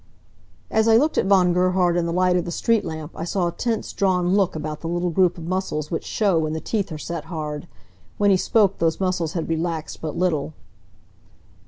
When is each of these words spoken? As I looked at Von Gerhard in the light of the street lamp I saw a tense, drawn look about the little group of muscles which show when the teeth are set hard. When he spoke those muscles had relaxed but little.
As 0.71 0.87
I 0.87 0.97
looked 0.97 1.19
at 1.19 1.27
Von 1.27 1.53
Gerhard 1.53 1.95
in 1.95 2.07
the 2.07 2.11
light 2.11 2.35
of 2.35 2.43
the 2.43 2.51
street 2.51 2.83
lamp 2.83 3.11
I 3.13 3.23
saw 3.23 3.47
a 3.47 3.51
tense, 3.51 3.93
drawn 3.93 4.33
look 4.33 4.55
about 4.55 4.81
the 4.81 4.87
little 4.87 5.11
group 5.11 5.37
of 5.37 5.43
muscles 5.43 5.91
which 5.91 6.05
show 6.07 6.39
when 6.39 6.53
the 6.53 6.59
teeth 6.59 6.91
are 6.91 6.97
set 6.97 7.25
hard. 7.25 7.67
When 8.17 8.31
he 8.31 8.37
spoke 8.37 8.79
those 8.79 8.99
muscles 8.99 9.33
had 9.33 9.47
relaxed 9.47 10.01
but 10.01 10.17
little. 10.17 10.53